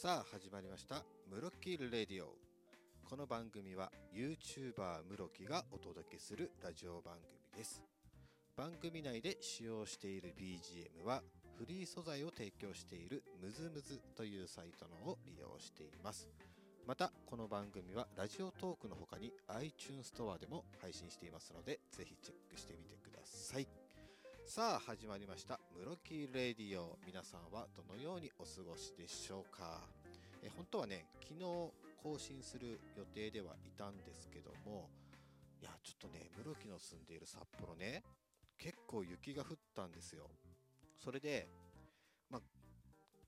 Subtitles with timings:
[0.00, 2.32] さあ始まりました「ムロキーレディオ」
[3.04, 7.82] この番組は YouTuber ムロキがお届けするラジオ番組です。
[8.56, 11.20] 番組内で使用している BGM は
[11.56, 16.28] フリー素材を提供しているムズムズというサイトのを利用しています。
[16.86, 23.66] またこの番組はラジオトークの他に iTunes ストアでも配信していますのでぜひチェックしてみてください。
[24.46, 29.86] さあ始まりました「ムロキーレディオ」皆さんはどのようにお過ごしでしょうか？
[30.70, 31.40] 当はね昨日
[32.02, 34.88] 更新する予定ではいたんですけども
[35.60, 38.02] いやちょっとね室木の住んでいる札幌ね
[38.58, 40.30] 結構雪が降ったんですよ。
[40.96, 41.48] それで
[42.30, 42.40] ま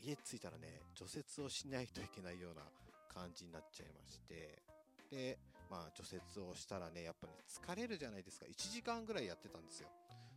[0.00, 2.62] 家着いたらね除雪をしないといけないような
[3.08, 4.62] 感じになっちゃいまして
[5.10, 5.38] で
[5.70, 8.46] まあ除雪をしたらねやっぱね疲れるじゃないですか。
[8.46, 9.88] 1時間ぐらいやってたんですよ。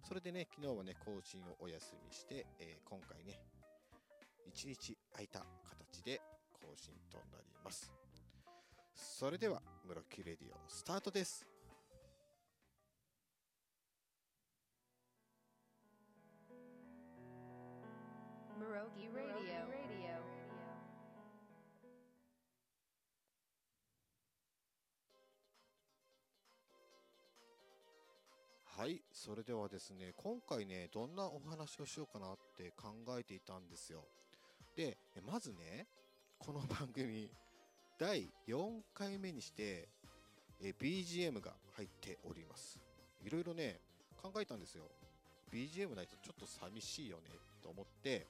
[0.08, 3.40] それでね昨日はね更新をお休みして、えー、今回ね
[4.48, 6.22] 1日空いた形で
[6.62, 7.92] 更新となります。
[8.96, 11.46] それでは「ムロキレディオ」スタートです.
[28.78, 34.08] はいそれではですね今回ねどんなお話をしようかなって考えていたんですよ。
[34.76, 35.88] でまずね
[36.40, 37.30] この番組
[38.00, 39.90] 第4回目にして
[40.80, 42.80] BGM が入っております。
[43.24, 43.80] いろいろね
[44.22, 44.86] 考えたんですよ。
[45.52, 47.24] BGM ないとちょっと寂しいよね
[47.62, 48.28] と思って。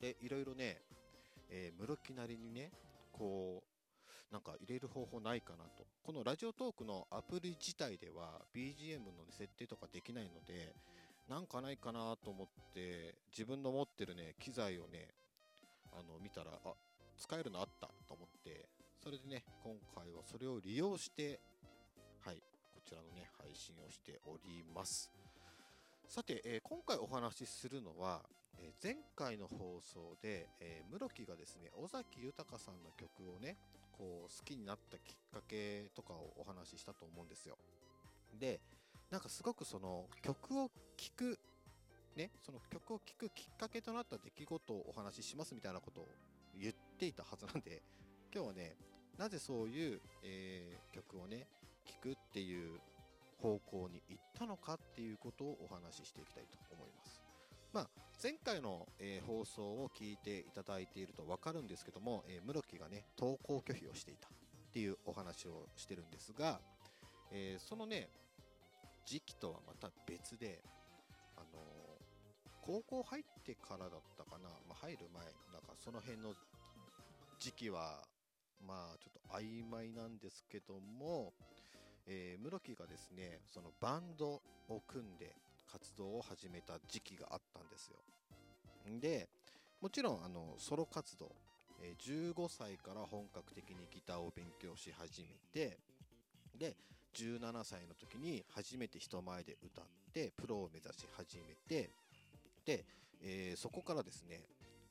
[0.00, 0.78] でいろいろね、
[1.50, 2.70] えー、室木なりにね
[3.12, 5.84] こうなんか入れる方法ないかなと。
[6.04, 10.74] このラジオトークのアプリ自体では BGM の、ね、設定とかできないので、
[11.28, 15.08] なんかないかなと思って、自分の持ってるね、機材をね、
[15.92, 16.72] あの、見たら、あ、
[17.18, 18.68] 使えるのあったと思って、
[19.02, 21.40] それでね、今回はそれを利用して、
[22.24, 22.36] はい、
[22.74, 25.10] こちらのね、配信をしております。
[26.08, 28.22] さて、えー、今回お話しするのは、
[28.58, 33.56] えー、前回の放送で、えー、室木がですね尾崎豊さんの曲をね
[33.92, 37.58] こう好きになったきっかけとかをお話ししたと思うんですよ
[38.40, 38.58] で
[39.10, 41.38] なんかすごくその曲を聴く
[42.16, 46.08] ねその曲を聴くきっかけとなった出来事をお話ししますみたいなことを
[46.58, 47.80] 言っていたはずなんで
[48.34, 48.76] 今日はね
[49.16, 51.48] なぜそういう、え曲をね
[51.84, 52.78] 聴くっていう
[53.42, 57.20] 方向に行ったのかっていうことをお話ししていきたいと思います。
[57.72, 57.88] まあ、
[58.22, 64.30] 前回の、えー、放送を聞いていただいていると分かるんですけども、えー、室木がね投稿拒否をしていたっ
[64.72, 66.60] ていうお話をしてるんですが、
[67.30, 68.08] えー、そのね
[69.04, 70.62] 時期とはまた別で、
[71.36, 71.46] あの
[72.60, 76.34] 高校入ってからだったかな、まあ、入る前なんかその辺の
[77.38, 78.02] 時期は
[78.66, 81.32] まあちょっと曖昧なんですけども、
[82.06, 85.34] えー、室木がですねそのバンドを組んで
[85.70, 87.96] 活動を始めた時期があったんですよ。
[89.00, 89.28] で
[89.80, 91.30] もちろんあのソロ活動、
[91.82, 95.78] えー、15歳から本格的にギターを勉強し始めて
[96.58, 96.74] で
[97.14, 101.90] 17歳の時に初めて人前で歌ってプロを目指し始めて
[102.64, 102.84] で、
[103.22, 104.40] えー、そこからですね、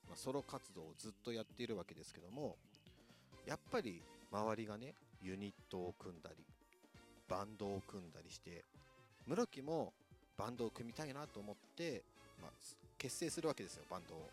[0.08, 2.56] まあ、ソロ活動をずっとやっているわけですけども
[3.46, 4.02] やっぱり
[4.32, 6.44] 周りがねユニットを組んだり
[7.28, 8.64] バンドを組んだりして
[9.26, 9.94] 室木も
[10.38, 12.04] バンドを組みたいなと思って、
[12.42, 12.52] まあ、
[12.98, 14.30] 結成するわけですよバンドを。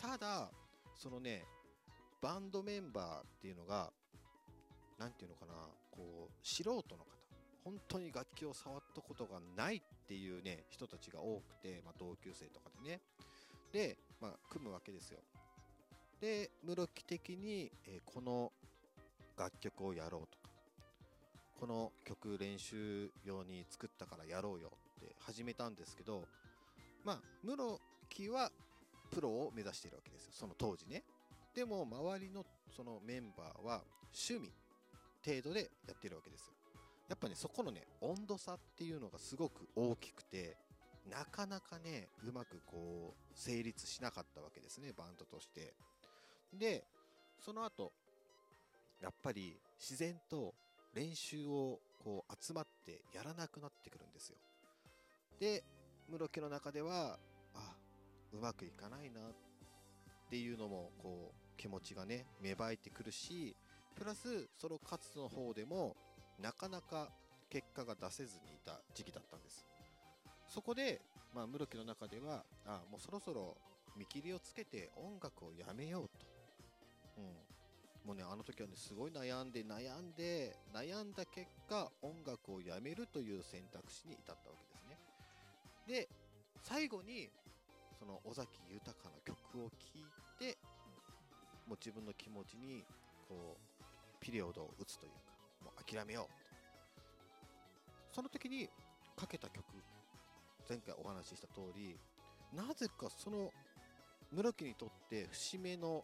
[0.00, 0.48] ただ
[0.94, 1.42] そのね
[2.22, 3.90] バンドメンバーっていうのが
[4.98, 7.14] 何て言うのかなこう素人の方
[7.64, 13.00] 本当に楽器を触ったことがないっていうね人たちが多くて、まあ、同級生とかでね。
[13.72, 15.20] で、まあ、組むわけですよ。
[16.20, 18.52] で室木的に、え、この
[19.36, 20.38] 楽曲をやろうと。
[20.38, 20.44] か
[21.60, 26.24] この曲練習用に作ったからやろうよって始めたんですけど
[27.04, 28.50] まあ室木は
[29.10, 30.32] プロを目指しているわけですよ。
[30.34, 31.04] その当時ね。
[31.54, 32.44] でも周りの
[32.76, 33.82] そのメンバーは
[34.28, 34.52] 趣味
[35.24, 36.54] 程度でやってるわけですよ。
[37.08, 40.56] やっぱねそこのね温度差っていうのがすごく大きくて
[41.10, 45.74] なかなかねうまくこう成立しなかったわけですねバンドとして
[46.52, 46.84] で
[47.38, 47.92] その後
[49.02, 50.54] やっぱり自然と
[50.94, 54.36] 練習をこう集まってやらなくなってくるんですよ。
[55.40, 55.64] で
[56.08, 57.18] 室木の中では
[57.54, 57.74] あ
[58.32, 59.34] うまくいかないなっ
[60.30, 63.56] ていうのもこう気持ちがね芽生えてくるし
[63.94, 65.96] プラスソロ活動の方でも
[66.40, 67.08] なかなか
[67.50, 69.64] 結果が出せずにいた時期だったんです
[70.54, 71.00] そこで、
[71.34, 73.56] まあ、室木の中ではあもうそろそろ
[73.96, 76.34] 見切りをつけて音楽をやめようと
[77.18, 78.06] うん。
[78.06, 84.98] もうね、あの時はね、すごい悩んで悩んで、悩んだ結果、音楽をやめるという選択肢に至ったわけですね。
[85.86, 86.08] で、
[86.62, 87.30] 最後に、
[87.98, 90.04] その尾崎豊の曲を聴い
[90.38, 90.58] て、
[91.66, 92.84] もう自分の気持ちに、
[93.28, 93.84] こう、
[94.20, 95.18] ピリオドを打つというか、
[95.64, 96.32] もう諦めよう
[98.12, 98.14] と。
[98.16, 98.68] その時に
[99.16, 99.64] かけた曲、
[100.68, 101.96] 前回お話しした通り、
[102.54, 103.52] なぜかその
[104.32, 106.02] 室木にとって節目の、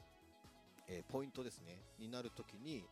[0.88, 2.84] えーポイントですね、になる時に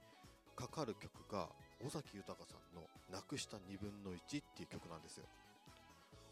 [0.57, 1.49] かかる曲が
[1.85, 2.83] 尾崎豊さんの
[3.13, 5.25] なくした2分の1っていう曲なんですよ。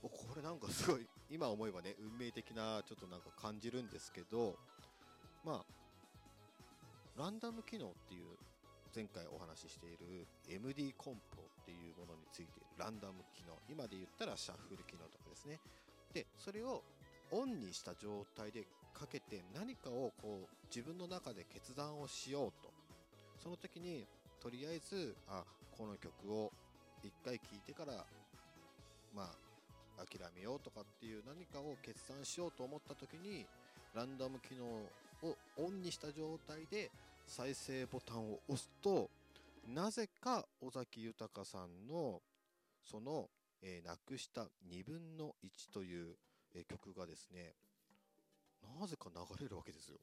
[0.03, 4.57] おこれなんかすごい、今思えばね、運命的なちょっとなんか感じるんですけど、
[5.45, 5.65] ま
[7.17, 8.25] あ、ランダム機能っていう
[8.97, 15.61] 前回お話ししている MD コンポっていうものについているランダム機能、今で言ったらシャッフル機能とかですね。
[16.15, 16.81] で、それを
[17.31, 18.65] オンにした状態で
[18.95, 22.73] かけて何かをこう自分の中で決断をしようと。
[23.37, 24.09] その時に
[24.41, 25.45] とりあえず、あ、
[25.77, 26.51] この曲を
[27.05, 27.93] 一回聴いてから、
[29.15, 29.29] ま
[29.99, 33.45] あ、諦めようとかっていう何かを決断しようと思った時に、
[33.93, 36.91] ランダム機能をオンにした状態で
[37.27, 39.11] 再生ボタンを押すと、
[39.69, 42.23] なぜか尾崎豊さんの
[42.85, 43.29] その、
[43.63, 46.15] えーなくした2分の1という、
[46.55, 47.55] えー曲がですね、
[48.81, 49.99] なぜか流れるわけですよ。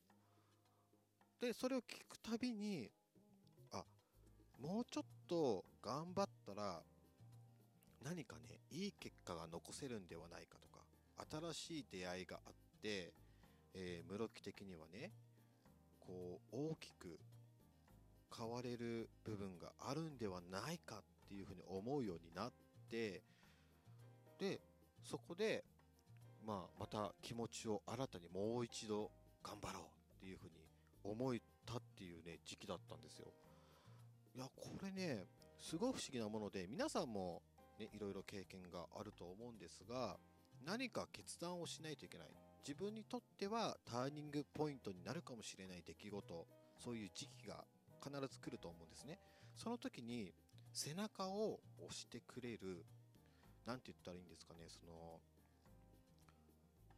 [1.39, 2.89] で、それを聞くたびに、
[3.71, 3.83] あ、
[4.61, 6.81] もうちょっと頑張ったら、
[8.03, 10.83] 何かね、いい結果が残せるんではないかとか、
[11.53, 13.13] 新しい出会いがあって、
[13.73, 15.11] えー、室木的にはね、
[16.05, 17.19] こう、大きく
[18.35, 22.53] 変われる部分があるんではないかっていうふうに思うようになっ
[22.89, 23.21] て、
[24.39, 24.59] で、
[25.03, 25.63] そこで、
[26.45, 29.11] まあ、また気持ちを新たにもう一度
[29.41, 29.83] 頑張ろう
[30.17, 30.51] っていうふうに
[31.03, 33.27] 思えたっていうね、時期だったんですよ。
[34.35, 35.25] いや、これね、
[35.57, 37.41] すごい不思議なもので、皆さんも
[37.79, 40.17] ね、いろいろ経験があると思うんですが、
[40.65, 42.27] 何か決断をしないといけない。
[42.65, 47.63] 自分にとってはターニングポイントになるかもしれない出来事、そういう時期が
[48.01, 49.19] 必ず来ると思うんですね。
[49.55, 50.33] その時に
[50.71, 52.85] 背中を押してくれる、
[53.65, 55.19] なんて言ったらいいんですかね、その、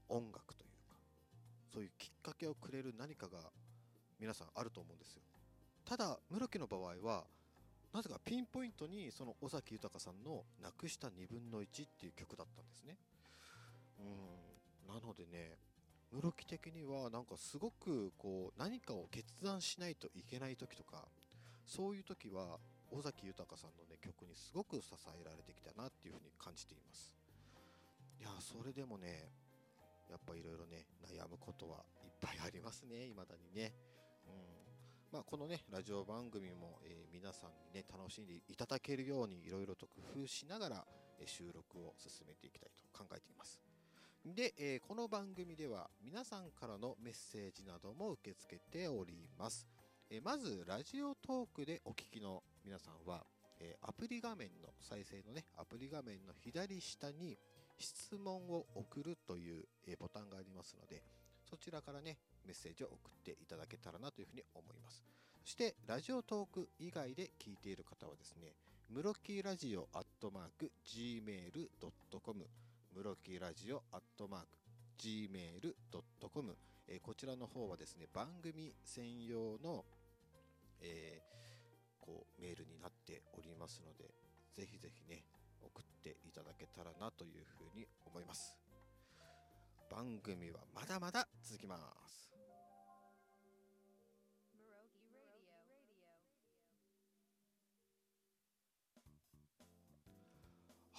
[0.07, 0.95] 音楽というか、
[1.73, 3.39] そういうきっかけをくれる何かが
[4.19, 5.21] 皆さんあると思うんですよ。
[5.83, 7.25] ただ、室木の場合は、
[7.91, 12.97] なぜかピンポイントにその尾崎豊さんのなくした2分の1っていう曲だったんですね。
[14.00, 14.54] うん。
[14.87, 15.57] なのでね、
[16.11, 21.03] 室木的にはなんかすごくこう何かを決断しないといけない時とか、
[21.65, 22.59] そういう時は
[22.91, 27.15] 尾崎豊さんのね曲にすごく支えられてきたなっていうふうに感じています。
[28.19, 29.29] いや、それでもね、
[30.09, 33.73] やっぱいろいろね、悩むことはいっぱいありますね、未だにね。
[34.27, 34.65] うん。
[35.11, 40.85] まあ、このね、ラジオ番組も、えー皆さんにね、楽しんでいただけるようにいろいろと工夫しながら、
[41.19, 43.59] え収録を進めていきたいと考えています。
[44.33, 49.68] で、えーこの番組では皆さんからのメッセージなども受け付けております。
[50.10, 53.24] えーまず、ラジオトークでお聞きの皆さんは、
[53.60, 57.38] えーアプリ画面の再生のね、アプリ画面の左下に
[57.77, 61.03] 質問を送るという、えボタンがありますので、
[61.48, 62.17] そちらからね、
[62.48, 65.03] メッセージを送っていただけたらなというふうに思います。
[65.44, 68.55] そして、ラジオトーク以外で聞いている方はですね、
[68.89, 72.48] ムロキラジオアットマーク gmail.com
[73.05, 74.47] ロッキーラジオアットマーク
[74.97, 76.57] gmail.com
[76.88, 79.85] えーこちらの方はですね、番組専用の、
[80.81, 84.09] えーこう、メールになっておりますので、
[84.55, 85.24] ぜひぜひね、
[85.62, 88.55] 送っていただけたらなというふうに思います。
[89.91, 92.44] 番組はまだまだ続きます。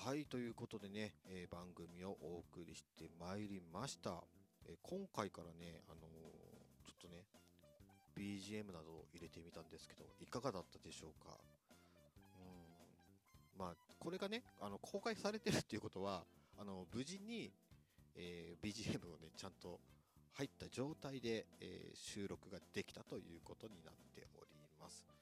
[0.06, 4.22] はい、ということでね、えー番組をお送りしてまいりました。
[4.64, 7.24] えー今回からね、あのーちょっとね、
[8.16, 11.36] BGM などを入れてみたんですけど、いかがだったでしょうか？
[12.38, 13.58] うん。
[13.58, 16.24] まあ、これがね、あの、公開されてるっていうことは、
[16.56, 17.52] あの、無事に、
[18.14, 19.80] え BGM をね、ちゃんと
[20.34, 25.15] 入った状態で、え収録ができたということになっております。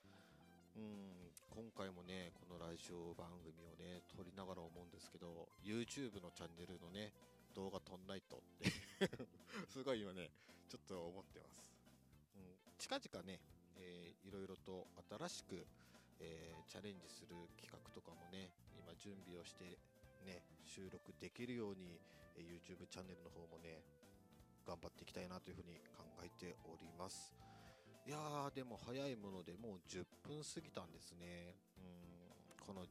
[0.74, 7.14] うん、今回もね、このラジオ番組をね、撮りながら思うんですけど、YouTube のチャンネルのね、
[7.54, 8.74] 動画撮んないとって、
[9.70, 10.30] すごい今ね、
[10.68, 11.62] ちょっと思ってます。
[12.34, 13.38] うん、近々ね、
[13.76, 15.64] えーいろいろと新しく、
[16.18, 19.78] えーチャレンジする企画とかもね、今準備をして、
[20.26, 22.00] ね、収録できるように、
[22.34, 23.80] えー YouTube チャンネルの方もね、
[24.66, 27.53] 頑張っていきたいなというふうに考えております。
[28.06, 31.56] いやー、でも早いものでもう10分過ぎたんですね。
[31.80, 32.84] うん、この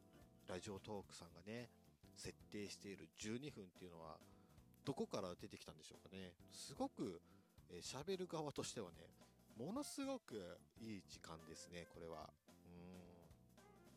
[0.49, 1.69] ラジオトークさんがね、
[2.17, 4.17] 設定している12分っていうのは、
[4.83, 6.33] どこから出てきたんでしょうかね。
[6.51, 7.21] すごく、
[7.69, 9.05] えー喋る側としてはね、
[9.55, 12.27] ものすごくいい時間ですね、これは。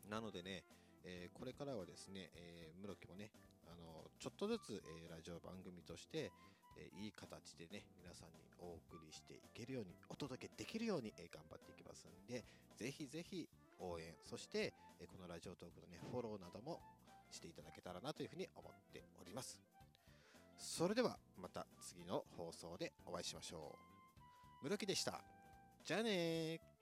[0.05, 0.11] うん。
[0.11, 0.63] なのでね、
[1.03, 3.31] えーこれからはですね、えー、室木もね、
[3.65, 6.31] あの、ちょっとずつ、えーラジオ番組として、
[6.77, 13.47] えいい形でね、皆さんにお送りしていけるように、お届けできるように、え頑張っていきますんで、ぜひぜひ
[13.79, 16.79] 応援、そして、えこのラジオトークのね、フォローなども
[17.31, 19.59] していただけたらなというふうに思っております。
[20.57, 23.77] それでは、また次の放送でお会いしましょ
[24.61, 24.65] う。
[24.65, 25.21] 室木でした。
[25.83, 26.76] じゃあねー。